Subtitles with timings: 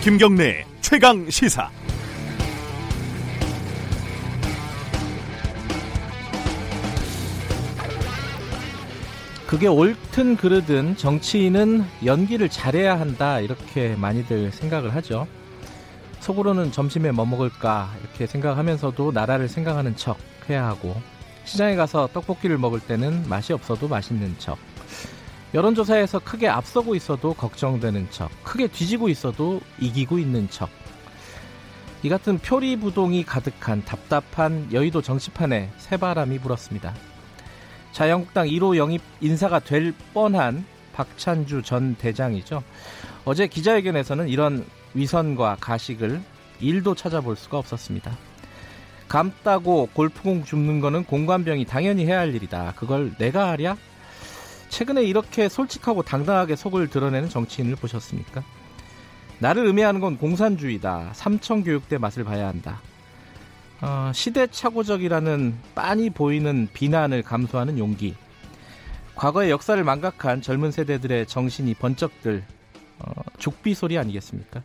[0.00, 1.68] 김경래 최강 시사.
[9.48, 15.26] 그게 옳든 그르든 정치인은 연기를 잘해야 한다 이렇게 많이들 생각을 하죠.
[16.20, 20.18] 속으로는 점심에 뭐 먹을까 이렇게 생각하면서도 나라를 생각하는 척
[20.48, 20.94] 해야 하고
[21.44, 24.58] 시장에 가서 떡볶이를 먹을 때는 맛이 없어도 맛있는 척
[25.54, 30.68] 여론조사에서 크게 앞서고 있어도 걱정되는 척 크게 뒤지고 있어도 이기고 있는 척
[32.02, 36.94] 이 같은 표리부동이 가득한 답답한 여의도 정치판에 새바람이 불었습니다.
[37.90, 42.62] 자유한국당 1호 영입 인사가 될 뻔한 박찬주 전 대장이죠.
[43.24, 46.20] 어제 기자회견에서는 이런 위선과 가식을
[46.60, 48.16] 일도 찾아볼 수가 없었습니다.
[49.08, 52.74] 감따고 골프공 줍는 거는 공관병이 당연히 해야 할 일이다.
[52.76, 53.76] 그걸 내가 하랴?
[54.68, 58.42] 최근에 이렇게 솔직하고 당당하게 속을 드러내는 정치인을 보셨습니까?
[59.38, 61.10] 나를 의미하는 건 공산주의다.
[61.14, 62.80] 삼청교육대 맛을 봐야 한다.
[63.80, 68.14] 어, 시대착오적이라는 빤히 보이는 비난을 감수하는 용기.
[69.14, 72.44] 과거의 역사를 망각한 젊은 세대들의 정신이 번쩍들
[73.00, 74.62] 어, 죽비 소리 아니겠습니까?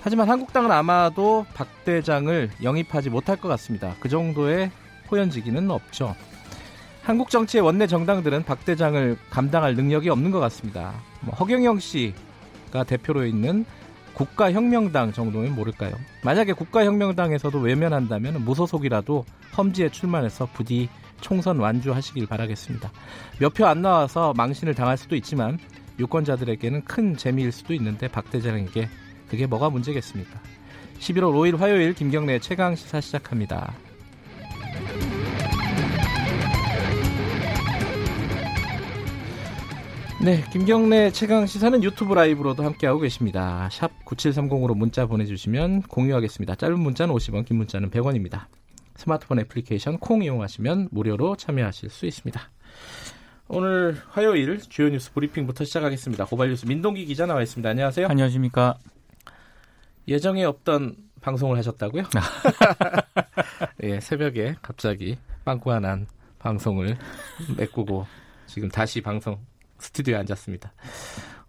[0.00, 3.94] 하지만 한국당은 아마도 박 대장을 영입하지 못할 것 같습니다.
[4.00, 4.70] 그 정도의
[5.10, 6.16] 호연지기는 없죠.
[7.02, 10.92] 한국 정치의 원내 정당들은 박 대장을 감당할 능력이 없는 것 같습니다.
[11.20, 13.64] 뭐 허경영 씨가 대표로 있는
[14.14, 15.92] 국가혁명당 정도면 모를까요?
[16.22, 19.24] 만약에 국가혁명당에서도 외면한다면 무소속이라도
[19.56, 20.88] 험지에 출마해서 부디
[21.20, 22.90] 총선 완주하시길 바라겠습니다.
[23.40, 25.58] 몇 표 안 나와서 망신을 당할 수도 있지만
[25.98, 28.88] 유권자들에게는 큰 재미일 수도 있는데 박 대장에게
[29.28, 30.40] 그게 뭐가 문제겠습니까?
[31.00, 33.72] 11월 5일 화요일 김경래 최강 시사 시작합니다.
[40.24, 43.68] 네, 김경래 최강 시사는 유튜브 라이브로도 함께하고 계십니다.
[43.72, 46.54] 샵 9730으로 문자 보내주시면 공유하겠습니다.
[46.54, 48.44] 짧은 문자는 50원, 긴 문자는 100원입니다.
[48.94, 52.40] 스마트폰 애플리케이션 콩 이용하시면 무료로 참여하실 수 있습니다.
[53.48, 56.26] 오늘 화요일 주요 뉴스 브리핑부터 시작하겠습니다.
[56.26, 57.68] 고발 뉴스 민동기 기자 나와 있습니다.
[57.68, 58.06] 안녕하세요.
[58.06, 58.78] 안녕하십니까.
[60.06, 62.04] 예정에 없던 방송을 하셨다고요?
[63.82, 66.06] 예, 새벽에 갑자기 빵꾸가 난
[66.38, 66.96] 방송을
[67.56, 68.06] 메꾸고
[68.46, 69.38] 지금 다시 방송
[69.82, 70.72] 스튜디오에 앉았습니다.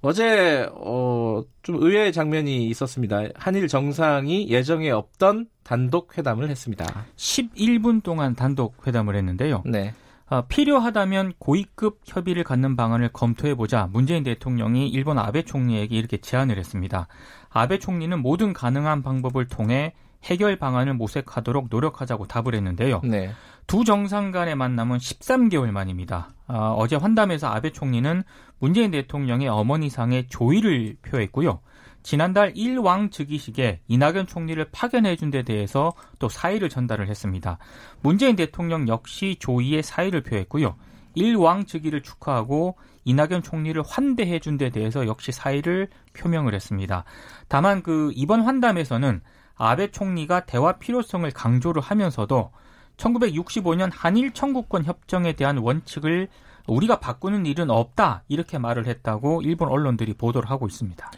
[0.02, 3.22] 어제 어, 좀 의외의 장면이 있었습니다.
[3.36, 6.86] 한일 정상이 예정에 없던 단독 회담을 했습니다.
[7.16, 9.64] 11분 동안 단독 회담을 했는데요.
[9.66, 9.94] 네.
[10.30, 17.08] 어, 필요하다면 고위급 협의를 갖는 방안을 검토해보자 문재인 대통령이 일본 아베 총리에게 이렇게 제안을 했습니다.
[17.50, 23.02] 아베 총리는 모든 가능한 방법을 통해 해결 방안을 모색하도록 노력하자고 답을 했는데요.
[23.06, 23.32] 네.
[23.68, 26.33] 두 정상 간의 만남은 13개월 만입니다.
[26.48, 28.24] 어, 어제 환담에서 아베 총리는
[28.60, 31.60] 문재인 대통령의 어머니상에 조의를 표했고요.
[32.04, 37.58] 지난달 일왕 즉위식에 이낙연 총리를 파견해 준 데 대해서 또 사의를 전달을 했습니다.
[38.02, 40.76] 문재인 대통령 역시 조의에 사의를 표했고요.
[41.16, 47.06] 일왕 즉위를 축하하고 이낙연 총리를 환대해 준 데 대해서 역시 사의를 표명을 했습니다.
[47.48, 49.22] 다만 그 이번 환담에서는
[49.56, 52.52] 아베 총리가 대화 필요성을 강조를 하면서도
[52.98, 56.28] 1965년 한일 청구권 협정에 대한 원칙을
[56.68, 61.12] 우리가 바꾸는 일은 없다 이렇게 말을 했다고 일본 언론들이 보도를 하고 있습니다.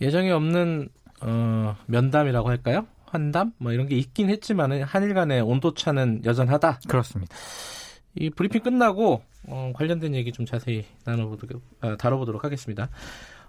[0.00, 0.88] 예정에 없는
[1.22, 2.86] 어, 면담이라고 할까요?
[3.06, 6.80] 환담 뭐 이런 게 있긴 했지만 한일 간의 온도 차는 여전하다.
[6.88, 7.34] 그렇습니다.
[8.14, 12.88] 이 브리핑 끝나고 어, 관련된 얘기 좀 자세히 나눠보도록 아, 다뤄보도록 하겠습니다.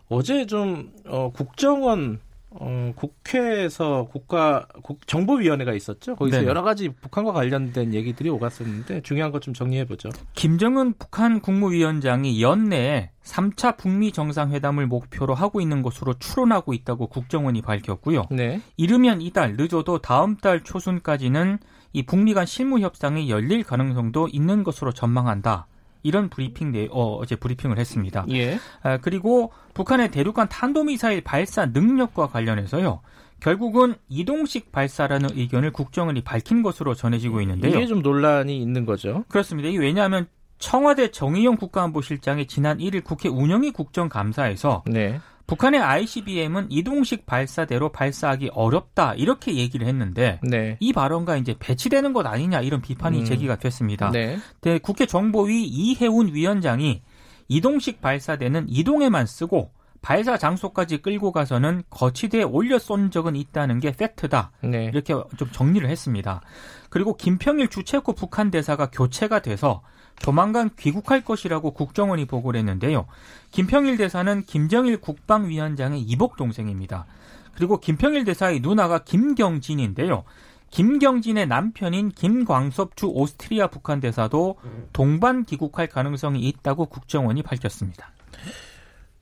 [0.10, 2.20] 어제 좀 어, 국정원
[2.56, 6.16] 어, 국회에서 국가 국, 정보위원회가 있었죠.
[6.16, 6.50] 거기서 네네.
[6.50, 10.10] 여러 가지 북한과 관련된 얘기들이 오갔었는데 중요한 것 좀 정리해 보죠.
[10.36, 18.28] 김정은 북한 국무위원장이 연내에 3차 북미 정상회담을 목표로 하고 있는 것으로 추론하고 있다고 국정원이 밝혔고요.
[18.32, 18.62] 네.
[18.78, 21.60] 이르면 이달 늦어도 다음 달 초순까지는
[21.92, 25.68] 이 북미 간 실무 협상이 열릴 가능성도 있는 것으로 전망한다.
[26.04, 28.26] 이런 브리핑 내 어, 어제 브리핑을 했습니다.
[28.30, 28.60] 예.
[28.84, 33.02] 아, 그리고 북한의 대륙간 탄도미사일 발사 능력과 관련해서요.
[33.40, 37.76] 결국은 이동식 발사라는 의견을 국정원이 밝힌 것으로 전해지고 있는데요.
[37.76, 39.26] 이게 좀 논란이 있는 거죠.
[39.28, 39.68] 그렇습니다.
[39.68, 40.28] 이게 왜냐하면
[40.60, 45.20] 청와대 정의용 국가안보실장이 지난 1일 국회 운영위 국정감사에서 네.
[45.54, 50.78] 북한의 ICBM은 이동식 발사대로 발사하기 어렵다 이렇게 얘기를 했는데 네.
[50.80, 53.26] 이 발언과 이제 배치되는 것 아니냐 이런 비판이 음.
[53.26, 54.10] 제기가 됐습니다.
[54.10, 54.40] 네.
[54.62, 57.04] 네, 국회 정보위 이해운 위원장이
[57.50, 59.72] 이동식 발사대는 이동에만 쓰고
[60.02, 64.52] 발사 장소까지 끌고 가서는 거치대에 올려 쏜 적은 있다는 게 팩트다.
[64.64, 64.86] 네.
[64.86, 66.42] 이렇게 좀 정리를 했습니다.
[66.90, 69.84] 그리고 김평일 주체코 북한 대사가 교체가 돼서
[70.24, 73.06] 조만간 귀국할 것이라고 국정원이 보고를 했는데요.
[73.52, 77.06] 김평일 대사는 김정일 국방위원장의 이복 동생입니다.
[77.54, 80.24] 그리고 김평일 대사의 누나가 김경진인데요.
[80.72, 84.56] 김경진의 남편인 김광섭 주 오스트리아 북한 대사도
[84.94, 88.12] 동반 귀국할 가능성이 있다고 국정원이 밝혔습니다.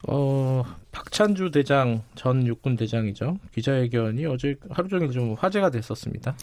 [0.08, 3.38] 어, 박찬주 대장 전 육군 대장이죠.
[3.54, 6.36] 기자회견이 어제 하루 종일 좀 화제가 됐었습니다.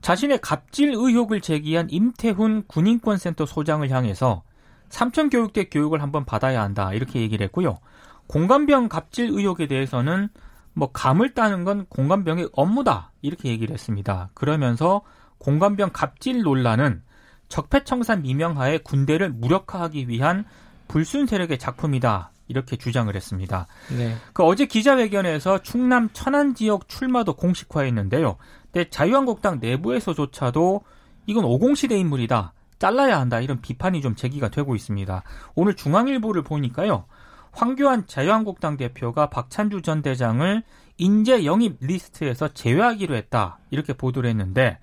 [0.00, 4.42] 자신의 갑질 의혹을 제기한 임태훈 군인권센터 소장을 향해서
[4.88, 7.78] 삼천 교육대 교육을 한번 받아야 한다 이렇게 얘기를 했고요.
[8.26, 10.28] 공감병 갑질 의혹에 대해서는
[10.72, 14.30] 뭐 감을 따는 건 공감병의 업무다 이렇게 얘기를 했습니다.
[14.34, 15.02] 그러면서
[15.38, 17.02] 공감병 갑질 논란은
[17.48, 20.44] 적폐청산 미명하에 군대를 무력화하기 위한
[20.86, 23.68] 불순 세력의 작품이다 이렇게 주장을 했습니다.
[23.96, 24.16] 네.
[24.32, 28.36] 그 어제 기자회견에서 충남 천안 지역 출마도 공식화했는데요.
[28.72, 30.82] 근데 자유한국당 내부에서조차도
[31.26, 32.52] 이건 오공시대 인물이다.
[32.80, 33.40] 잘라야 한다.
[33.40, 35.22] 이런 비판이 좀 제기가 되고 있습니다.
[35.54, 37.04] 오늘 중앙일보를 보니까요.
[37.52, 40.62] 황교안 자유한국당 대표가 박찬주 전 대장을
[40.98, 43.58] 인재 영입 리스트에서 제외하기로 했다.
[43.70, 44.78] 이렇게 보도를 했는데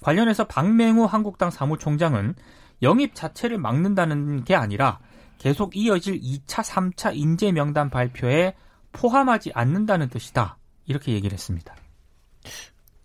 [0.00, 2.34] 관련해서 박맹우 한국당 사무총장은
[2.82, 5.00] 영입 자체를 막는다는 게 아니라
[5.40, 8.54] 계속 이어질 2차, 3차 인재 명단 발표에
[8.92, 10.58] 포함하지 않는다는 뜻이다.
[10.86, 11.74] 이렇게 얘기를 했습니다.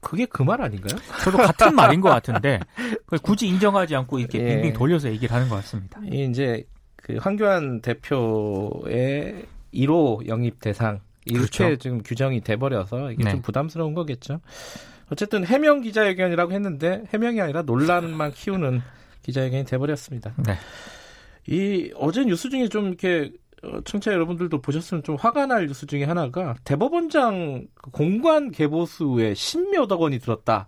[0.02, 1.00] 그게 그 말 아닌가요?
[1.24, 2.60] 저도 같은 말인 것 같은데
[3.24, 4.48] 굳이 인정하지 않고 이렇게 예.
[4.56, 6.00] 빙빙 돌려서 얘기를 하는 것 같습니다.
[6.12, 6.68] 이제
[6.98, 11.78] 그 황교안 대표의 1호 영입 대상 이렇게 그렇죠.
[11.78, 13.32] 지금 규정이 돼버려서 이게 네.
[13.32, 14.42] 좀 부담스러운 거겠죠.
[15.10, 18.82] 어쨌든 해명 기자회견이라고 했는데 해명이 아니라 논란만 키우는
[19.24, 20.34] 기자회견이 돼버렸습니다.
[20.46, 20.58] 네.
[21.48, 23.32] 이 어제 뉴스 중에 좀 이렇게
[23.64, 30.20] 어, 청취자 여러분들도 보셨으면 좀 화가 날 뉴스 중에 하나가 대법원장 공관 개보수에 십몇억 원이
[30.20, 30.68] 들었다.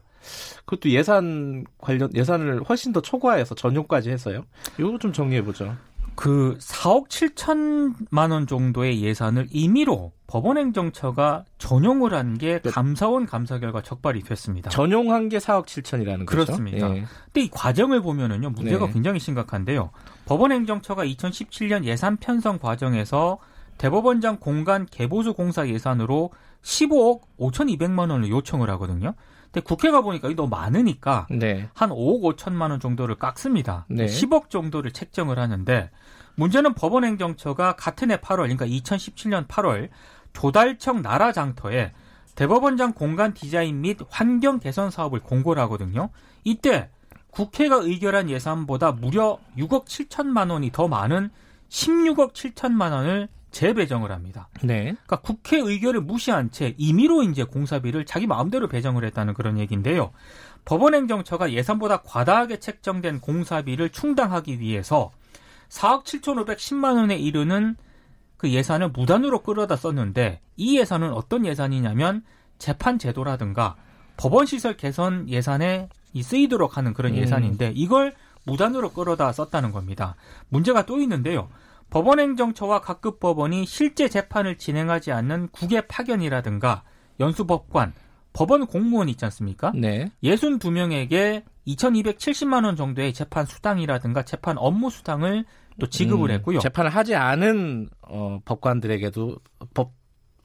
[0.66, 4.44] 그것도 예산 관련 예산을 훨씬 더 초과해서 전용까지 해서요.
[4.80, 5.76] 이거 좀 정리해 보죠.
[6.18, 14.22] 그 4억 7천만 원 정도의 예산을 임의로 법원행정처가 전용을 한 게 감사원 감사 결과 적발이
[14.24, 14.70] 됐습니다.
[14.70, 16.26] 전용한 게 4억 7천이라는 거죠.
[16.26, 16.90] 그렇습니다.
[16.96, 17.06] 예.
[17.26, 18.94] 근데 이 과정을 보면은요 문제가 네.
[18.94, 19.92] 굉장히 심각한데요.
[20.26, 23.38] 법원행정처가 2017년 예산 편성 과정에서
[23.78, 26.32] 대법원장 공간 개보수 공사 예산으로
[26.64, 29.14] 15억 5,200만 원을 요청을 하거든요.
[29.52, 31.70] 근데 국회가 보니까 이게 너무 많으니까 네.
[31.74, 33.86] 한 5억 5천만 원 정도를 깎습니다.
[33.90, 34.06] 네.
[34.06, 35.90] 10억 정도를 책정을 하는데
[36.36, 39.90] 문제는 법원행정처가 같은 해 8월, 그러니까 2017년 8월
[40.34, 41.94] 조달청 나라장터에
[42.36, 46.10] 대법원장 공간 디자인 및 환경 개선 사업을 공고를 하거든요.
[46.44, 46.90] 이때
[47.32, 51.32] 국회가 의결한 예산보다 무려 6억 7천만 원이 더 많은
[51.70, 54.50] 16억 7천만 원을 재배정을 합니다.
[54.62, 54.82] 네.
[54.84, 60.12] 그러니까 국회 의결을 무시한 채 임의로 이제 공사비를 자기 마음대로 배정을 했다는 그런 얘기인데요.
[60.66, 65.12] 법원행정처가 예산보다 과다하게 책정된 공사비를 충당하기 위해서
[65.70, 67.76] 4억 7,510만 원에 이르는
[68.38, 72.24] 그 예산을 무단으로 끌어다 썼는데 이 예산은 어떤 예산이냐면
[72.60, 73.76] 재판 제도라든가
[74.18, 75.90] 법원 시설 개선 예산에
[76.22, 77.18] 쓰이도록 하는 그런 음.
[77.18, 80.16] 예산인데 이걸 무단으로 끌어다 썼다는 겁니다.
[80.50, 81.50] 문제가 또 있는데요.
[81.90, 86.84] 법원행정처와 각급 법원이 실제 재판을 진행하지 않는 국외 파견이라든가
[87.20, 87.94] 연수법관,
[88.34, 89.72] 법원 공무원 있지 않습니까?
[89.76, 90.12] 네.
[90.24, 95.46] 62명에게 2,270만 원 정도의 재판 수당이라든가 재판 업무 수당을
[95.80, 96.60] 또 지급을 음, 했고요.
[96.60, 99.38] 재판을 하지 않은 어, 법관들에게도
[99.74, 99.94] 법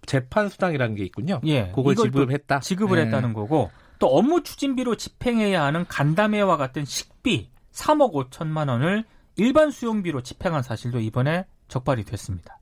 [0.06, 1.40] 재판 수당이라는 게 있군요.
[1.44, 2.60] 예, 그걸 지급했다.
[2.60, 3.04] 지급을 네.
[3.04, 9.04] 했다는 거고 또 업무 추진비로 집행해야 하는 간담회와 같은 식비 3억 5천만 원을
[9.36, 12.58] 일반 수용비로 집행한 사실도 이번에 적발이 됐습니다.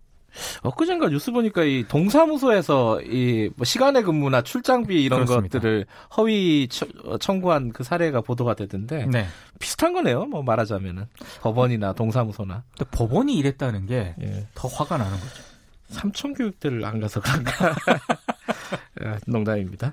[0.63, 5.59] 엊그젠가 뉴스 보니까 이 동사무소에서 이 뭐 시간의 근무나 출장비 이런 그렇습니다.
[5.59, 5.87] 것들을
[6.17, 6.69] 허위
[7.19, 9.27] 청구한 그 사례가 보도가 되던데 네.
[9.59, 10.27] 비슷한 거네요.
[10.27, 11.07] 뭐 말하자면은
[11.41, 12.63] 법원이나 동사무소나.
[12.79, 14.47] 근데 법원이 이랬다는 게더 예.
[14.73, 15.43] 화가 나는 거죠.
[15.89, 17.75] 삼천 교육대를 안 가서 그런가.
[19.27, 19.93] 농담입니다.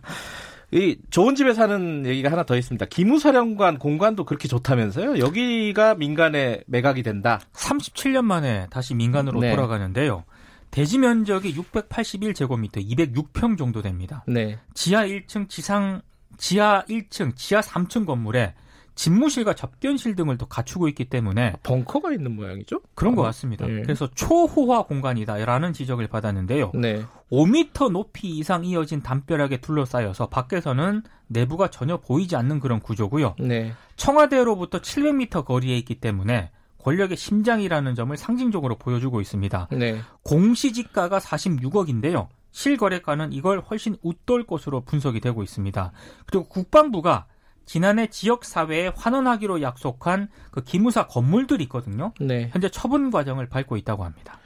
[0.72, 2.86] 이 좋은 집에 사는 얘기가 하나 더 있습니다.
[2.88, 5.20] 기무사령관 공간도 그렇게 좋다면서요?
[5.20, 7.40] 여기가 민간에 매각이 된다.
[7.54, 9.52] 37년 만에 다시 민간으로 네.
[9.52, 10.26] 돌아가는데요.
[10.70, 14.26] 대지 면적이 681제곱미터, 206평 정도 됩니다.
[14.28, 14.60] 네.
[14.74, 16.02] 지하 1층, 지상
[16.38, 18.54] 지하 1층, 지하 3층 건물에
[18.96, 22.82] 집무실과 접견실 등을 또 갖추고 있기 때문에 벙커가 있는 모양이죠?
[22.96, 23.66] 그런 것 같습니다.
[23.68, 23.84] 네.
[23.84, 26.72] 그래서 초호화 공간이다라는 지적을 받았는데요.
[26.74, 27.04] 네.
[27.32, 33.36] 5m 높이 이상 이어진 담벼락에 둘러싸여서 밖에서는 내부가 전혀 보이지 않는 그런 구조고요.
[33.40, 33.74] 네.
[33.98, 39.68] 청와대로부터 700m 거리에 있기 때문에 권력의 심장이라는 점을 상징적으로 보여주고 있습니다.
[39.72, 40.00] 네.
[40.24, 42.28] 공시지가가 46억인데요.
[42.52, 45.92] 실거래가는 이걸 훨씬 웃돌 것으로 분석이 되고 있습니다.
[46.26, 47.26] 그리고 국방부가
[47.66, 52.14] 지난해 지역 사회에 환원하기로 약속한 그 기무사 건물들이 있거든요.
[52.22, 52.50] 네.
[52.54, 54.40] 현재 처분 과정을 밟고 있다고 합니다.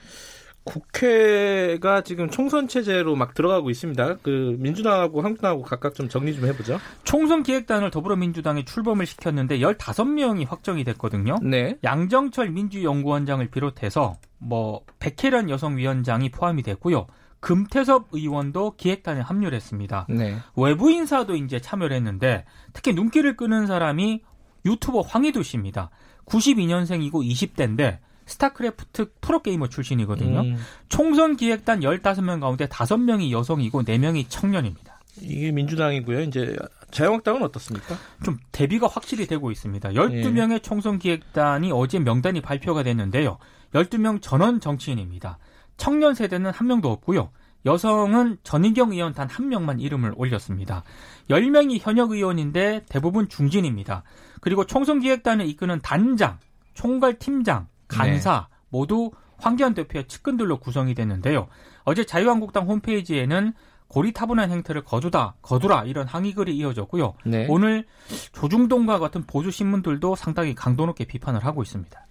[0.64, 4.18] 국회가 지금 총선 체제로 막 들어가고 있습니다.
[4.22, 6.80] 그 민주당하고 한국당하고 각각 좀 정리 좀 해보죠.
[7.04, 11.38] 총선 기획단을 더불어민주당에 출범을 시켰는데 15명이 확정이 됐거든요.
[11.42, 11.78] 네.
[11.84, 17.08] 양정철 민주연구원장을 비롯해서 뭐 백혜련 여성위원장이 포함이 됐고요.
[17.40, 20.06] 금태섭 의원도 기획단에 합류를 했습니다.
[20.10, 20.38] 네.
[20.56, 24.22] 외부 인사도 이제 참여를 했는데 특히 눈길을 끄는 사람이
[24.64, 25.90] 유튜버 황희두 씨입니다.
[26.26, 27.98] 92년생이고 20대인데
[28.32, 30.40] 스타크래프트 프로게이머 출신이거든요.
[30.42, 30.58] 음,
[30.90, 35.00] 총선 기획단 15명 가운데 5명이 여성이고 4명이 청년입니다.
[35.22, 36.22] 이게 민주당이고요.
[36.22, 36.56] 이제
[36.92, 37.96] 자유한국당은 어떻습니까?
[38.24, 39.90] 좀 대비가 확실히 되고 있습니다.
[39.90, 43.38] 12명의 총선 기획단이 어제 명단이 발표가 됐는데요.
[43.74, 45.38] 12명 전원 정치인입니다.
[45.78, 47.32] 청년 세대는 한 명도 없고요.
[47.66, 50.84] 여성은 전희경 의원 단 한 명만 이름을 올렸습니다.
[51.30, 54.04] 10명이 현역 의원인데 대부분 중진입니다.
[54.42, 56.40] 그리고 총선 기획단을 이끄는 단장,
[56.74, 61.48] 총괄 팀장, 간사 모두 황교안 대표의 측근들로 구성이 됐는데요.
[61.84, 63.54] 어제 자유한국당 홈페이지에는
[63.88, 67.14] 고리타분한 행태를 거두다, 거두라 이런 항의글이 이어졌고요.
[67.26, 67.46] 네.
[67.50, 67.86] 오늘
[68.32, 72.06] 조중동과 같은 보수 신문들도 상당히 강도 높게 비판을 하고 있습니다.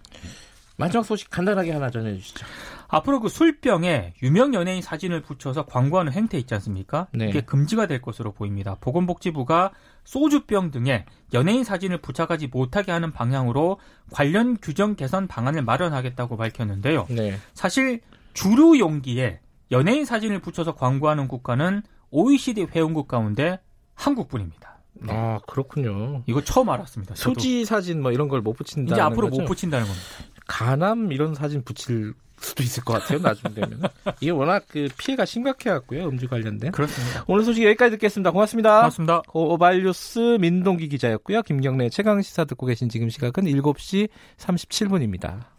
[0.77, 2.47] 마지막 소식 간단하게 하나 전해주시죠.
[2.93, 7.07] 앞으로 그 술병에 유명 연예인 사진을 붙여서 광고하는 행태 있지 않습니까?
[7.13, 7.29] 네.
[7.29, 8.77] 이게 금지가 될 것으로 보입니다.
[8.81, 9.71] 보건복지부가
[10.05, 13.79] 소주병 등에 연예인 사진을 부착하지 못하게 하는 방향으로
[14.11, 17.07] 관련 규정 개선 방안을 마련하겠다고 밝혔는데요.
[17.11, 17.37] 네.
[17.55, 18.01] 사실
[18.35, 23.61] 주류 용기에 연예인 사진을 붙여서 광고하는 국가는 OECD 회원국 가운데
[23.95, 24.79] 한국뿐입니다.
[24.95, 25.13] 네.
[25.15, 26.23] 아 그렇군요.
[26.27, 27.15] 이거 처음 알았습니다.
[27.15, 27.35] 저도.
[27.35, 28.93] 소지 사진 뭐 이런 걸 못 붙인다.
[28.95, 30.07] 이제 앞으로 못 붙인다는 겁니다.
[30.51, 33.21] 가남 이런 사진 붙일 수도 있을 것 같아요.
[33.21, 33.83] 나중 되면
[34.21, 36.09] 이게 워낙 그 피해가 심각해갖고요.
[36.09, 36.73] 음주 관련된.
[36.73, 37.25] 그렇습니다.
[37.29, 38.33] 오늘 소식 여기까지 듣겠습니다.
[38.33, 38.79] 고맙습니다.
[38.79, 39.23] 고맙습니다.
[39.29, 41.43] 고발뉴스 민동기 기자였고요.
[41.43, 45.51] 김경래 최강 시사 듣고 계신 지금 시각은 7시 37분입니다.